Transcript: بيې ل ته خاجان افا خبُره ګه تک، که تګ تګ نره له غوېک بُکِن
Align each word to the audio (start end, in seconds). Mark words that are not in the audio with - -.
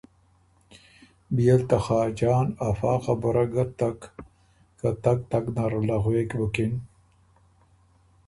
بيې 1.35 1.55
ل 1.59 1.61
ته 1.69 1.77
خاجان 1.85 2.47
افا 2.69 2.93
خبُره 3.05 3.45
ګه 3.53 3.65
تک، 3.79 3.99
که 4.79 4.89
تګ 5.03 5.17
تګ 5.31 5.45
نره 5.57 5.79
له 5.87 5.97
غوېک 6.03 6.29
بُکِن 6.39 6.73